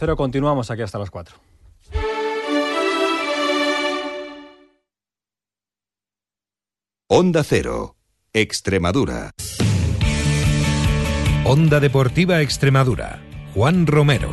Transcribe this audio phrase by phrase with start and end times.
[0.00, 1.36] Pero continuamos aquí hasta las 4.
[7.06, 7.96] Onda Cero,
[8.32, 9.32] Extremadura.
[11.44, 13.20] Onda Deportiva Extremadura.
[13.52, 14.30] Juan Romero.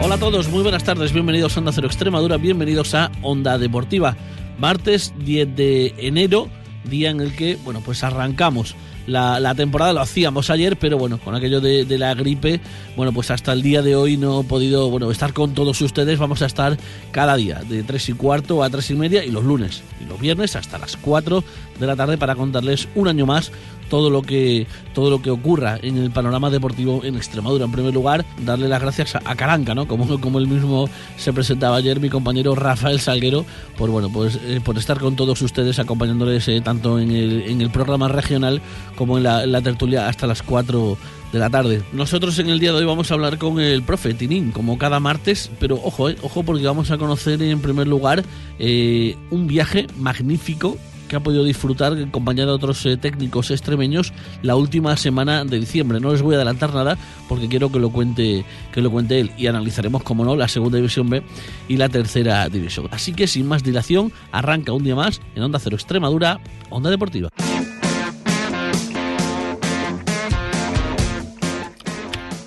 [0.00, 4.16] Hola a todos, muy buenas tardes, bienvenidos a Onda Cero Extremadura, bienvenidos a Onda Deportiva.
[4.58, 6.48] Martes 10 de enero,
[6.84, 8.74] día en el que, bueno, pues arrancamos
[9.06, 12.60] la, temporada, lo hacíamos ayer, pero bueno, con aquello de, de, la gripe,
[12.96, 16.18] bueno, pues hasta el día de hoy no he podido, bueno, estar con todos ustedes,
[16.18, 16.78] vamos a estar
[17.10, 20.20] cada día, de 3 y cuarto a 3 y media, y los lunes y los
[20.20, 21.42] viernes hasta las 4
[21.78, 23.52] de la tarde para contarles un año más
[23.92, 27.66] todo lo que todo lo que ocurra en el panorama deportivo en Extremadura.
[27.66, 29.86] En primer lugar, darle las gracias a, Caranca, ¿no?
[29.86, 33.44] Como, como él mismo se presentaba ayer, mi compañero Rafael Salguero,
[33.76, 37.60] por bueno, pues eh, por estar con todos ustedes, acompañándoles eh, tanto en el, en
[37.60, 38.62] el programa regional
[38.96, 40.96] como en la, tertulia hasta las 4
[41.30, 41.82] de la tarde.
[41.92, 45.00] Nosotros en el día de hoy vamos a hablar con el profe Tinín, como cada
[45.00, 48.24] martes, pero ojo, eh, ojo porque vamos a conocer en primer lugar
[48.58, 50.78] un viaje magnífico
[51.12, 56.00] que ha podido disfrutar acompañado de otros eh, técnicos extremeños la última semana de diciembre.
[56.00, 56.96] No les voy a adelantar nada
[57.28, 60.76] porque quiero que lo cuente, que lo cuente él y analizaremos, como no, la segunda
[60.76, 61.22] división B
[61.68, 62.88] y la tercera división.
[62.92, 66.40] Así que sin más dilación, arranca un día más en Onda Cero Extremadura,
[66.70, 67.28] Onda Deportiva.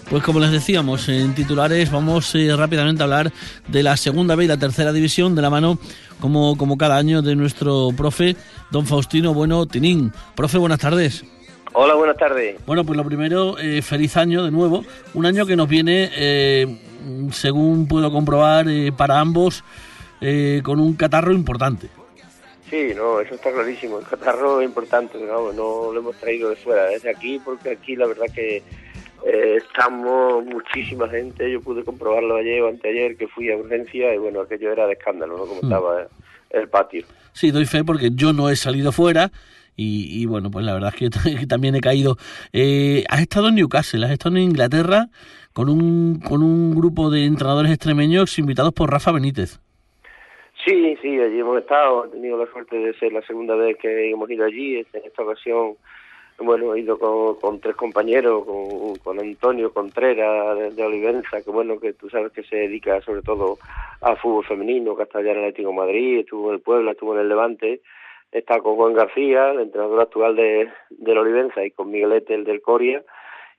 [0.10, 3.32] Pues como les decíamos en titulares, vamos eh, rápidamente a hablar
[3.68, 5.80] de la segunda B y la tercera división de la mano,
[6.22, 8.36] como, como cada año, de nuestro profe,
[8.70, 10.14] don Faustino Bueno Tinín.
[10.36, 11.26] Profe, buenas tardes.
[11.74, 12.56] Hola, buenas tardes.
[12.68, 14.86] Bueno, pues lo primero, eh, feliz año de nuevo.
[15.16, 16.78] Un año que nos viene, eh,
[17.32, 19.64] según puedo comprobar, para ambos,
[20.64, 21.90] con un catarro importante.
[22.70, 24.00] Sí, no, eso está clarísimo.
[24.00, 27.96] El catarro es importante, no, no lo hemos traído de fuera, desde aquí, porque aquí
[27.96, 28.64] la verdad que
[29.26, 34.20] eh, estamos muchísima gente, yo pude comprobarlo ayer o anteayer que fui a urgencia y
[34.20, 35.46] bueno, aquello era de escándalo, ¿no?
[35.46, 35.66] Como mm.
[35.66, 36.08] estaba
[36.52, 37.06] el patio.
[37.34, 39.32] Sí, doy fe porque yo no he salido fuera
[39.78, 42.18] y, bueno, pues la verdad es que, también he caído.
[42.54, 45.08] Eh, has estado en Newcastle, has estado en Inglaterra
[45.54, 49.60] con un, con un grupo de entrenadores extremeños invitados por Rafa Benítez.
[50.64, 54.12] Sí, sí, allí hemos estado, he tenido la suerte de ser la segunda vez que
[54.12, 55.76] hemos ido allí, en esta ocasión
[56.38, 58.44] bueno, he ido con, tres compañeros,
[59.04, 63.58] con, Antonio Contreras de, Olivenza, que bueno, que tú sabes que se dedica sobre todo
[64.02, 67.14] al fútbol femenino, que está allá en el Atlético Madrid, estuvo en el Puebla, estuvo
[67.14, 67.82] en el Levante,
[68.32, 72.62] está con Juan García, el entrenador actual de, del Olivenza, y con Miguelete, el del
[72.62, 73.04] Coria,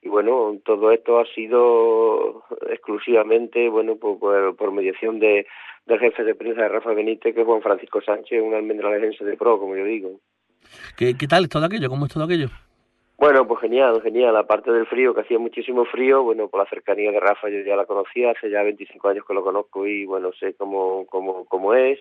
[0.03, 4.19] y bueno, todo esto ha sido exclusivamente, bueno, por,
[4.55, 5.47] por, mediación de,
[5.87, 9.37] del jefe de prensa de Rafa Benítez, que es Juan Francisco Sánchez, un almendralejense de
[9.37, 10.21] pro, como yo digo.
[10.97, 11.89] ¿Qué, ¿Qué tal es todo aquello?
[11.89, 12.49] ¿Cómo es todo aquello?
[13.19, 14.37] Bueno, pues genial, genial.
[14.37, 17.75] Aparte del frío, que hacía muchísimo frío, bueno, por la cercanía de Rafa yo ya
[17.75, 21.73] la conocía, hace ya 25 años que lo conozco y bueno, sé cómo, cómo, cómo
[21.73, 21.99] es.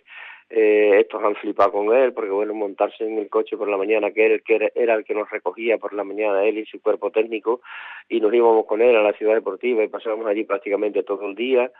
[0.49, 4.11] Eh, estos han flipado con él, porque bueno, montarse en el coche por la mañana,
[4.11, 7.09] que era, que era el que nos recogía por la mañana, él y su cuerpo
[7.11, 7.61] técnico,
[8.09, 11.35] y nos íbamos con él a la ciudad deportiva y pasábamos allí prácticamente todo el
[11.35, 11.71] día,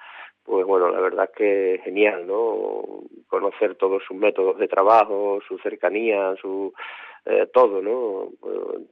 [0.45, 2.83] pues bueno, la verdad es que genial, ¿no?
[3.27, 6.73] Conocer todos sus métodos de trabajo, su cercanía, su
[7.27, 8.29] eh, todo, ¿no?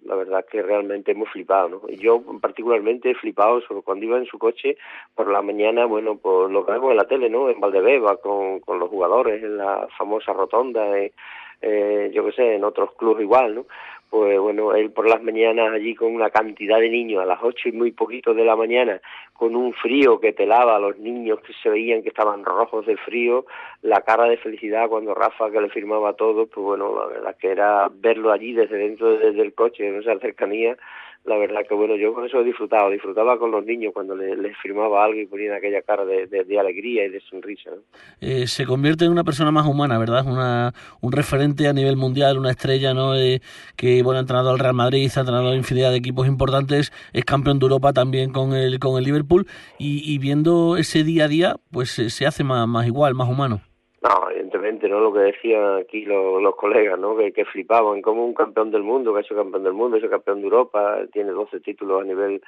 [0.05, 1.81] la verdad es que realmente hemos flipado, ¿no?
[1.87, 4.75] Y yo particularmente he flipado sobre cuando iba en su coche
[5.13, 7.49] por la mañana, bueno, por lo que vemos en la tele, ¿no?
[7.51, 11.13] En Valdebeba, con, con los jugadores, en la famosa rotonda, eh,
[11.63, 13.65] eh, yo qué sé, en otros clubes igual, ¿no?
[14.13, 17.67] pues bueno, él por las mañanas allí con una cantidad de niños a las ocho
[17.67, 19.01] y muy poquito de la mañana,
[19.33, 22.95] con un frío que pelaba a los niños que se veían que estaban rojos de
[22.95, 23.47] frío,
[23.81, 27.49] la cara de felicidad cuando Rafa que le firmaba todo, pues bueno, la verdad que
[27.49, 30.77] era verlo allí desde dentro del coche, en esa cercanía,
[31.25, 34.57] la verdad que bueno, yo con eso he disfrutado, disfrutaba con los niños cuando les,
[34.57, 37.71] firmaba algo y ponían aquella cara de, alegría y de sonrisa.
[38.19, 40.25] Eh, se convierte en una persona más humana, ¿verdad?
[40.27, 43.15] Una, un referente a nivel mundial, una estrella, ¿no?
[43.15, 43.41] Eh,
[43.77, 47.25] que, bueno, ha entrenado al Real Madrid, ha entrenado a infinidad de equipos importantes, es
[47.25, 49.47] campeón de Europa también con el, con el Liverpool
[49.79, 53.61] y, viendo ese día a día, pues se hace más, más igual, más humano.
[54.03, 54.99] No, evidentemente, ¿no?
[54.99, 57.15] Lo que decían aquí los, colegas, ¿no?
[57.15, 59.99] Que, que, flipaban, como un campeón del mundo, que ha sido campeón del mundo, ha
[60.01, 62.41] sido campeón de Europa, tiene 12 títulos a nivel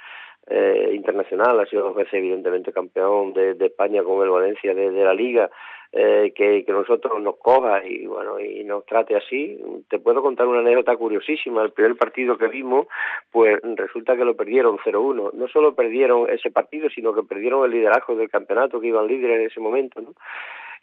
[0.47, 5.13] eh, internacional, ha sido dos veces evidentemente campeón de, España con el Valencia de, la
[5.13, 5.49] Liga,
[5.93, 9.57] eh, que, que nosotros nos coja y bueno y nos trate así.
[9.89, 11.63] Te puedo contar una anécdota curiosísima.
[11.63, 12.87] El primer partido que vimos,
[13.31, 15.31] pues resulta que lo perdieron 0-1.
[15.31, 19.39] No solo perdieron ese partido, sino que perdieron el liderazgo del campeonato, que iban líderes
[19.39, 20.15] en ese momento, ¿no?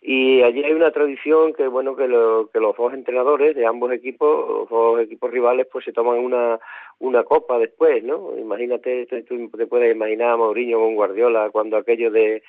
[0.04, 3.92] Y allí hay una tradición que bueno que, lo, que los dos entrenadores de ambos
[3.92, 6.58] equipos los dos equipos rivales pues se toman una
[6.98, 12.10] una copa después no imagínate tú te puedes imaginar a Mourinho con Guardiola cuando aquello
[12.10, 12.42] de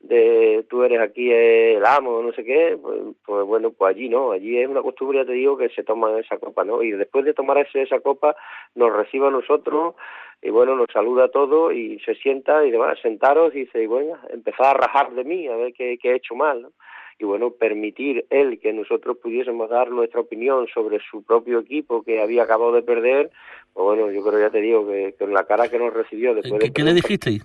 [0.00, 4.30] de tú eres aquí el amo, no sé qué, pues, pues, bueno, pues allí no,
[4.30, 6.82] allí es una costumbre, ya te digo, que se toman esa copa, ¿no?
[6.82, 8.36] Y después de tomar esa copa,
[8.76, 9.96] nos recibe a nosotros
[10.40, 13.86] y bueno, nos saluda a todos y se sienta y demás, sentaros y dice, y
[13.86, 16.70] bueno, empezar a rajar de mí, a ver qué, qué he hecho mal, ¿no?
[17.18, 22.22] Y bueno, permitir él que nosotros pudiésemos dar nuestra opinión sobre su propio equipo que
[22.22, 23.30] había acabado de perder,
[23.72, 26.60] pues bueno, yo creo, ya te digo, que con la cara que nos recibió después
[26.60, 26.72] ¿Qué, de...
[26.72, 27.42] ¿Qué le dijisteis?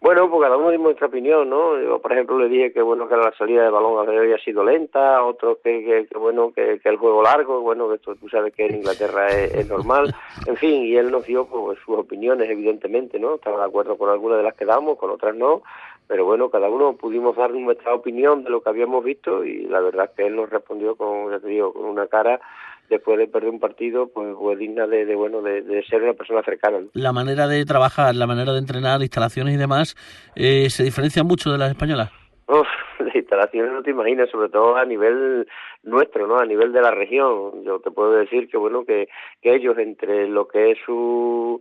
[0.00, 1.80] Bueno, pues cada uno dimos nuestra opinión, ¿no?
[1.80, 5.22] Yo, por ejemplo, le dije que bueno que la salida de balón había sido lenta,
[5.24, 8.66] otros que, que, bueno que, que, el juego largo, bueno que esto tú sabes que
[8.66, 10.14] en Inglaterra es, normal,
[10.46, 13.36] en fin, y él nos dio pues, sus opiniones, evidentemente, ¿no?
[13.36, 15.62] Estaba de acuerdo con algunas de las que damos, con otras no,
[16.06, 19.80] pero bueno, cada uno pudimos dar nuestra opinión de lo que habíamos visto y la
[19.80, 22.40] verdad es que él nos respondió con, ya te digo, con una cara
[22.88, 26.14] después de perder un partido, pues, pues digna de, de bueno de, de, ser una
[26.14, 26.80] persona cercana.
[26.80, 26.88] ¿no?
[26.94, 29.96] La manera de trabajar, la manera de entrenar, instalaciones y demás,
[30.36, 32.10] eh, ¿se diferencia mucho de las españolas?
[32.46, 32.66] Uf,
[33.04, 35.46] las instalaciones no te imaginas, sobre todo a nivel
[35.82, 36.38] nuestro, ¿no?
[36.38, 37.64] A nivel de la región.
[37.64, 39.08] Yo te puedo decir que, bueno, que,
[39.42, 41.60] que ellos, entre lo que es su,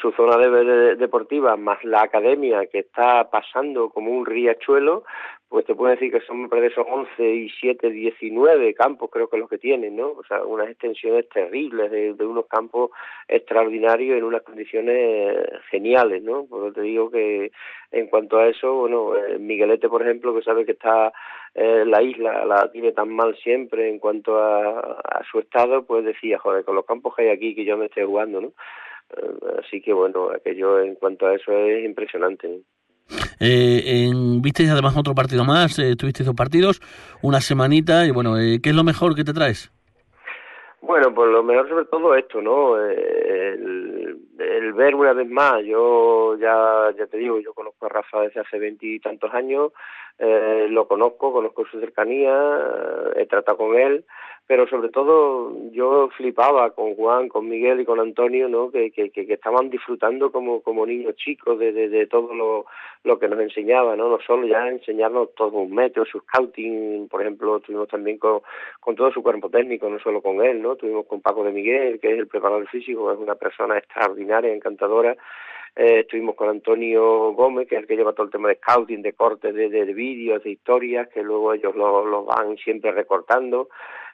[0.00, 5.04] su zona de, de, deportiva, más la academia, que está pasando como un riachuelo,
[5.48, 9.28] pues te puedo decir que son, me parece, son 11 y 7, 19 campos, creo
[9.28, 10.08] que los que tienen, ¿no?
[10.08, 12.90] O sea, unas extensiones terribles de, unos campos
[13.28, 15.36] extraordinarios en unas condiciones
[15.70, 16.46] geniales, ¿no?
[16.46, 17.52] Porque te digo que
[17.92, 21.12] en cuanto a eso, bueno, Miguelete, por ejemplo, que sabe que está
[21.54, 26.04] eh, la isla, la tiene tan mal siempre en cuanto a, a su estado, pues
[26.04, 28.52] decía, joder, con los campos que hay aquí que yo me estoy jugando, ¿no?
[29.60, 32.48] Así que bueno, aquello en cuanto a eso es impresionante.
[32.48, 32.56] ¿no?
[33.38, 36.80] Eh, en, visteis además otro partido más, eh, tuvisteis dos partidos,
[37.22, 39.70] una semanita y bueno, eh, ¿qué es lo mejor que te traes?
[40.80, 42.78] Bueno, pues lo mejor sobre todo esto, ¿no?
[42.78, 48.20] El, el, ver una vez más, yo ya, ya te digo, yo conozco a Rafa
[48.22, 49.72] desde hace veintitantos años,
[50.18, 52.58] eh, lo conozco, conozco su cercanía,
[53.16, 54.04] he tratado con él,
[54.46, 58.70] pero sobre todo yo flipaba con Juan, con Miguel y con Antonio, ¿no?
[58.70, 62.66] Que, que, que estaban disfrutando como, como niños chicos de, de, todo lo,
[63.02, 64.08] lo, que nos enseñaba, ¿no?
[64.08, 68.40] No solo ya enseñarnos todo un método, su scouting, por ejemplo, tuvimos también con,
[68.78, 70.76] con todo su cuerpo técnico, no solo con él, ¿no?
[70.76, 75.16] Tuvimos con Paco de Miguel, que es el preparador físico, es una persona extraordinaria, encantadora,
[75.76, 79.02] eh, estuvimos con Antonio Gómez, que es el que lleva todo el tema de scouting,
[79.02, 82.92] de cortes, de, de, de vídeos, de historias, que luego ellos lo, lo van siempre
[82.92, 83.68] recortando.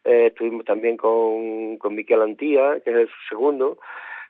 [0.04, 3.78] Eh, estuvimos también con, con Miquel Antía, que es el segundo.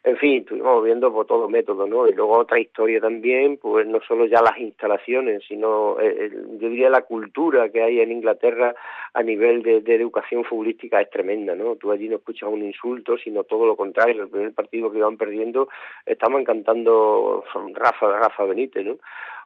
[0.05, 2.09] En fin, estuvimos viendo por todo método, ¿no?
[2.09, 6.29] Y luego otra historia también, pues no solo ya las instalaciones, sino eh,
[6.59, 8.75] yo diría la cultura que hay en Inglaterra
[9.15, 11.77] a nivel de, de, educación futbolística es tremenda, ¿no?
[11.77, 14.25] Tú allí no escuchas un insulto, sino todo lo contrario.
[14.25, 15.69] El primer partido que iban perdiendo,
[16.05, 17.45] estaban cantando
[17.75, 18.99] Rafa, Rafa Benítez, ¿no?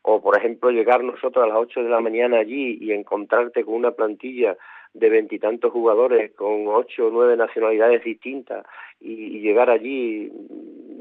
[0.08, 3.74] O, por ejemplo, llegar nosotros a las 8 de la mañana allí y encontrarte con
[3.74, 4.56] una plantilla
[4.98, 8.64] de veintitantos jugadores con ocho o nueve nacionalidades distintas
[9.00, 10.32] y, y, llegar allí,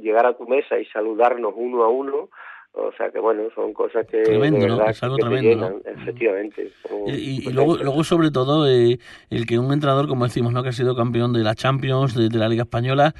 [0.01, 2.29] llegar a tu mesa y saludarnos uno a uno,
[2.73, 4.91] o sea que bueno, son cosas que tremendo, de verdad ¿no?
[4.91, 6.01] es algo que tremendo, te llenan, ¿no?
[6.01, 6.71] efectivamente.
[7.07, 8.99] Y, y luego, luego, sobre todo, eh,
[9.29, 10.61] el que un entrenador, como decimos, ¿no?
[10.61, 13.13] que ha sido campeón de la Champions, de, de la Liga Española,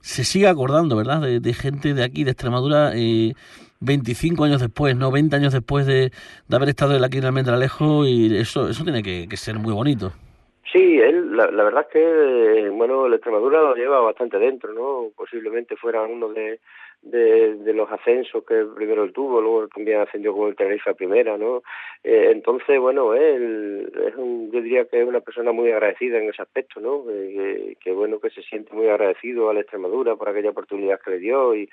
[0.00, 1.20] se siga acordando, ¿verdad?
[1.20, 3.34] De, de gente de aquí, de Extremadura, eh,
[3.80, 5.10] 25 años después, ¿no?
[5.10, 6.12] 20 años después de,
[6.48, 10.12] de haber estado aquí en Almendralejo y eso, eso tiene que, que ser muy bonito.
[10.76, 15.10] Sí, él, la, la, verdad es que, bueno, la Extremadura lo lleva bastante dentro, ¿no?
[15.16, 16.60] Posiblemente fuera uno de,
[17.72, 21.62] los ascensos que primero él tuvo, luego también ascendió con el Tenerife a primera, ¿no?
[22.04, 26.28] Eh, entonces, bueno, él es un, yo diría que es una persona muy agradecida en
[26.28, 27.04] ese aspecto, ¿no?
[27.10, 31.12] Eh, que, bueno, que se siente muy agradecido a la Extremadura por aquella oportunidad que
[31.12, 31.70] le dio y,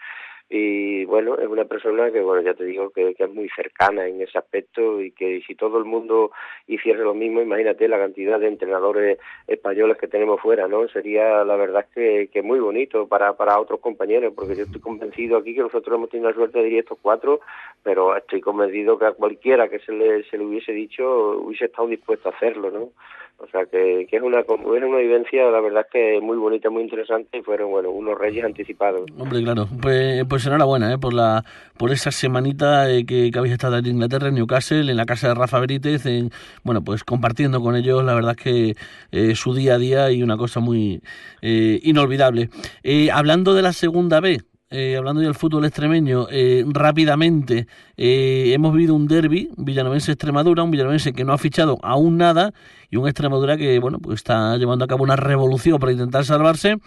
[0.50, 4.08] y bueno, es una persona que, bueno, ya te digo que, que, es muy cercana
[4.08, 6.32] en ese aspecto y que si todo el mundo
[6.68, 10.88] hiciera lo mismo, imagínate la cantidad de entrenadores españoles que tenemos fuera, ¿no?
[10.90, 15.38] Sería la verdad que, que muy bonito para, para otros compañeros, porque yo estoy convencido
[15.38, 17.40] aquí que nosotros hemos tenido la suerte de ir estos cuatro,
[17.82, 21.88] pero estoy convencido que a cualquiera que se le, se le hubiese dicho hubiese estado
[21.88, 22.90] dispuesto a hacerlo, ¿no?
[23.38, 26.84] O sea que, que es una es una vivencia, la verdad que muy bonita, muy
[26.84, 29.04] interesante y fueron bueno unos reyes anticipados.
[29.18, 30.98] Hombre, claro, pues, pues enhorabuena ¿eh?
[30.98, 31.44] por la
[31.78, 35.28] por esa semanita eh, que, que, habéis estado en Inglaterra, en Newcastle, en la casa
[35.28, 36.30] de Rafa Benítez, en,
[36.64, 38.76] bueno, pues compartiendo con ellos, la verdad que
[39.12, 41.02] eh, su día a día y una cosa muy
[41.42, 42.50] eh, inolvidable.
[42.84, 44.42] Eh, hablando de la segunda B,
[44.76, 51.14] eh, hablando del fútbol extremeño, eh, rápidamente, eh, hemos vivido un derby, Villanovense-Extremadura, un Villanovense
[51.14, 52.54] que no ha fichado aún nada
[52.90, 56.78] y un Extremadura que, bueno, pues está llevando a cabo una revolución para intentar salvarse.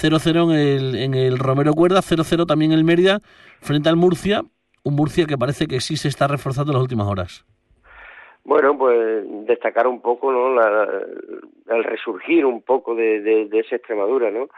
[0.00, 3.18] 0-0 en el, en el Romero Cuerda, 0-0 también en el Mérida,
[3.60, 4.42] frente al Murcia,
[4.84, 7.44] un Murcia que parece que sí se está reforzando en las últimas horas.
[8.44, 10.54] Bueno, pues destacar un poco, ¿no?
[10.54, 10.86] La,
[11.68, 14.48] el resurgir un poco de, de, de esa Extremadura, ¿no?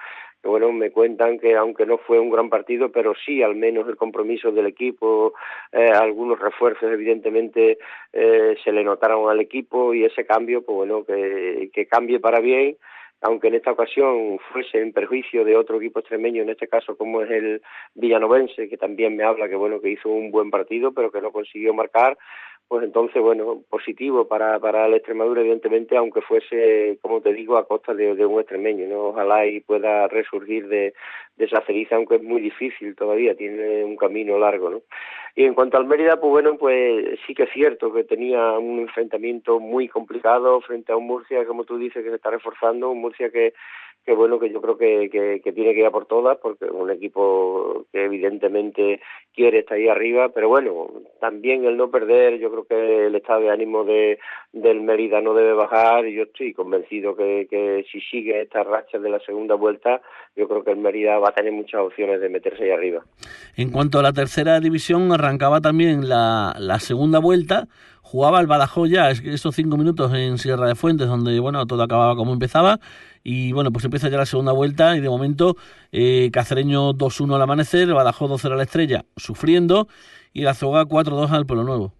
[0.46, 3.96] Bueno, me cuentan que aunque no fue un gran partido, pero sí al menos el
[3.96, 5.34] compromiso del equipo,
[5.72, 7.78] eh, algunos refuerzos evidentemente
[8.12, 12.40] eh, se le notaron al equipo y ese cambio, pues bueno, que, que cambie para
[12.40, 12.76] bien,
[13.22, 17.22] aunque en esta ocasión fuese en perjuicio de otro equipo extremeño, en este caso como
[17.22, 17.62] es el
[17.94, 21.32] Villanovense, que también me habla que bueno que hizo un buen partido, pero que no
[21.32, 22.16] consiguió marcar,
[22.68, 27.66] pues entonces, bueno, positivo para, para el Extremadura, evidentemente, aunque fuese, como te digo, a
[27.68, 29.08] costa de, de un extremeño, ¿no?
[29.08, 30.92] Ojalá y pueda resurgir de,
[31.36, 34.82] de esa ceriza, aunque es muy difícil todavía, tiene un camino largo, ¿no?
[35.36, 38.80] Y en cuanto al Mérida, pues bueno, pues sí que es cierto que tenía un
[38.80, 43.00] enfrentamiento muy complicado frente a un Murcia, como tú dices, que se está reforzando, un
[43.00, 43.52] Murcia que
[44.06, 46.70] que bueno que yo creo que, que, tiene que ir a por todas porque es
[46.70, 49.00] un equipo que evidentemente
[49.34, 50.88] quiere estar ahí arriba pero bueno
[51.20, 54.20] también el no perder yo creo que el estado de ánimo de
[54.52, 58.98] del Mérida no debe bajar y yo estoy convencido que, que si sigue esta racha
[58.98, 60.00] de la segunda vuelta
[60.36, 63.02] yo creo que el Mérida va a tener muchas opciones de meterse ahí arriba.
[63.56, 67.66] En cuanto a la tercera división arrancaba también la, la segunda vuelta
[68.02, 72.14] jugaba el Badajoz ya esos cinco minutos en Sierra de Fuentes donde bueno todo acababa
[72.14, 72.78] como empezaba
[73.28, 75.56] y bueno, pues empieza ya la segunda vuelta y de momento
[75.90, 79.88] eh, Cacereño 2-1 al amanecer, Badajoz 2-0 a la estrella, sufriendo,
[80.32, 81.92] y la Zoga 4-2 al Pueblo Nuevo.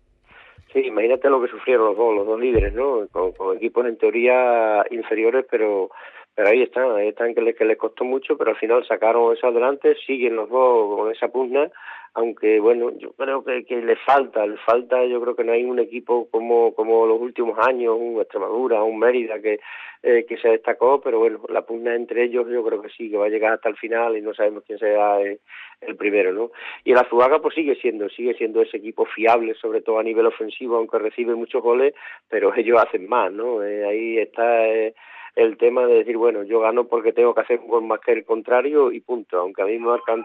[0.73, 3.09] Sí, imagínate lo que sufrieron los dos, los dos líderes, ¿no?
[3.11, 5.90] Con, con equipos en teoría inferiores, pero
[6.37, 9.35] pero ahí están, ahí están que les, que les costó mucho, pero al final sacaron
[9.35, 11.71] eso adelante, siguen los dos con esa pugna,
[12.12, 15.64] aunque bueno, yo creo que, que le falta, le falta, yo creo que no hay
[15.64, 19.61] un equipo como, como los últimos años, un Extremadura, un Mérida que,
[20.02, 23.16] eh, que se destacó, pero bueno, la pugna entre ellos yo creo que sí, que
[23.16, 25.40] va a llegar hasta el final y no sabemos quién será el,
[25.81, 26.50] el primero, ¿no?
[26.85, 30.26] Y el Azuaga pues sigue siendo, sigue siendo ese equipo fiable, sobre todo a nivel
[30.26, 31.95] ofensivo, aunque recibe muchos goles,
[32.28, 33.62] pero ellos hacen más, ¿no?
[33.62, 34.69] Eh, ahí está...
[34.69, 34.95] Eh,
[35.37, 38.25] el tema de decir, bueno, yo gano porque tengo que hacer un más que el
[38.25, 39.38] contrario y punto.
[39.38, 40.25] Aunque a mí me marcan,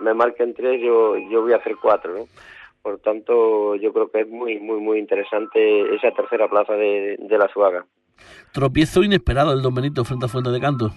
[0.00, 2.24] me marquen tres, yo, yo voy a hacer cuatro, ¿no?
[2.82, 7.38] Por tanto, yo creo que es muy, muy, muy interesante esa tercera plaza de, de
[7.38, 7.86] la Suaga.
[8.52, 10.90] Tropiezo inesperado el Don Benito frente a Fuente de Canto.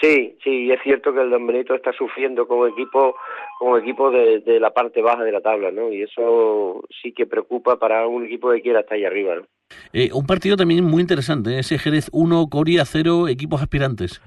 [0.00, 3.14] Sí, sí, es cierto que el Don Benito está sufriendo como equipo,
[3.58, 5.92] como equipo de, de, la parte baja de la tabla, ¿no?
[5.92, 9.46] Y eso sí que preocupa para un equipo que quiera estar ahí arriba, ¿no?
[9.92, 11.58] Eh, un partido también muy interesante, ¿eh?
[11.60, 14.20] ese Jerez 1, Coria 0, equipos aspirantes.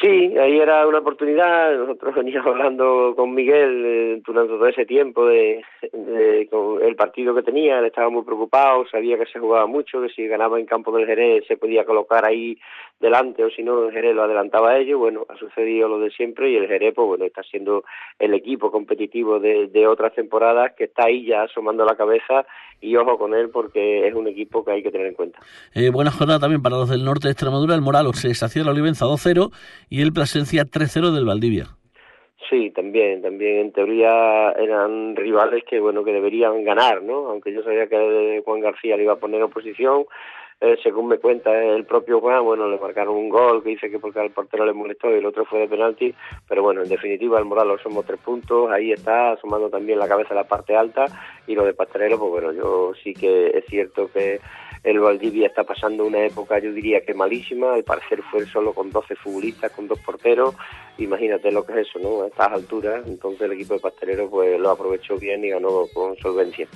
[0.00, 1.76] Sí, ahí era una oportunidad.
[1.76, 7.34] Nosotros veníamos hablando con Miguel eh, durante todo ese tiempo de, de, con el partido
[7.34, 7.78] que tenía.
[7.78, 11.06] Él estaba muy preocupado, sabía que se jugaba mucho, que si ganaba en campo del
[11.06, 12.58] Jerez se podía colocar ahí
[13.02, 14.98] delante o si no el Jerez lo adelantaba a ellos.
[14.98, 17.84] Bueno, ha sucedido lo de siempre y el Jerez, pues bueno, está siendo
[18.18, 22.46] el equipo competitivo de, de otras temporadas que está ahí ya asomando la cabeza
[22.80, 25.40] y ojo con él porque es un equipo que hay que tener en cuenta.
[25.74, 27.74] Eh, buena jornada también para los del norte de Extremadura.
[27.74, 29.50] El Moralos se deshació la Olivenza 2-0
[29.90, 31.66] y el Plasencia 3-0 del Valdivia.
[32.50, 37.28] Sí, también, también en teoría eran rivales que bueno que deberían ganar, ¿no?
[37.28, 40.04] Aunque yo sabía que Juan García le iba a poner oposición,
[40.62, 43.98] eh, según me cuenta el propio Juan, bueno, le marcaron un gol que dice que
[43.98, 46.14] porque al portero le molestó y el otro fue de penalti,
[46.48, 50.34] pero bueno, en definitiva el Moralos somos tres puntos, ahí está, asomando también la cabeza
[50.34, 51.06] a la parte alta
[51.48, 54.40] y lo de Pastorelo, pues bueno, yo sí que es cierto que
[54.84, 58.90] el Valdivia está pasando una época, yo diría que malísima, al parecer fue solo con
[58.90, 60.54] 12 futbolistas, con dos porteros,
[60.98, 62.22] imagínate lo que es eso, ¿no?
[62.22, 66.16] A estas alturas, entonces el equipo de Pastelero pues lo aprovechó bien y ganó con
[66.16, 66.66] solvencia.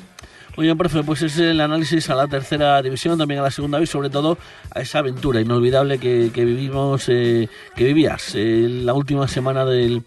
[0.57, 3.81] Muy bien, profe, pues es el análisis a la tercera división, también a la segunda
[3.81, 4.39] y sobre todo
[4.75, 10.03] a esa aventura inolvidable que, que vivimos, eh, que vivías eh, la última semana del,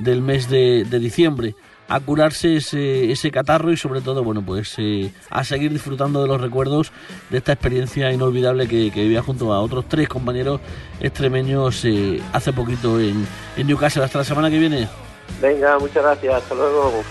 [0.00, 1.54] del mes de, de diciembre
[1.88, 6.28] a curarse ese, ese catarro y sobre todo, bueno, pues eh, a seguir disfrutando de
[6.28, 6.92] los recuerdos
[7.30, 10.60] de esta experiencia inolvidable que, que vivía junto a otros tres compañeros
[11.00, 14.04] extremeños eh, hace poquito en, en Newcastle.
[14.04, 14.88] Hasta la semana que viene.
[15.40, 16.34] Venga, muchas gracias.
[16.34, 17.02] Hasta luego.